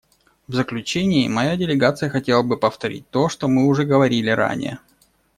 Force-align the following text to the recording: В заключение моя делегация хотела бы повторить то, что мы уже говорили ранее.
В 0.47 0.55
заключение 0.55 1.29
моя 1.29 1.55
делегация 1.55 2.09
хотела 2.09 2.41
бы 2.41 2.57
повторить 2.57 3.07
то, 3.11 3.29
что 3.29 3.47
мы 3.47 3.67
уже 3.67 3.83
говорили 3.85 4.31
ранее. 4.31 4.79